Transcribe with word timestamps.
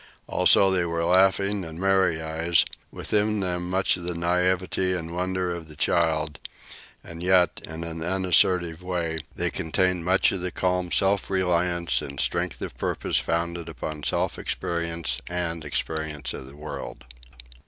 Also, 0.25 0.71
they 0.71 0.83
were 0.83 1.03
laughing 1.05 1.63
and 1.63 1.79
merry 1.79 2.19
eyes, 2.23 2.65
within 2.91 3.39
them 3.39 3.69
much 3.69 3.95
of 3.97 4.03
the 4.03 4.13
naiveté 4.13 4.97
and 4.97 5.15
wonder 5.15 5.53
of 5.53 5.67
the 5.67 5.75
child; 5.75 6.39
and 7.03 7.21
yet, 7.21 7.61
in 7.65 7.83
an 7.83 8.01
unassertive 8.01 8.81
way, 8.81 9.19
they 9.35 9.51
contained 9.51 10.03
much 10.03 10.31
of 10.31 10.51
calm 10.55 10.91
self 10.91 11.29
reliance 11.29 12.01
and 12.01 12.19
strength 12.19 12.59
of 12.63 12.75
purpose 12.79 13.19
founded 13.19 13.69
upon 13.69 14.01
self 14.01 14.39
experience 14.39 15.21
and 15.29 15.63
experience 15.63 16.33
of 16.33 16.47
the 16.47 16.55
world. 16.57 17.05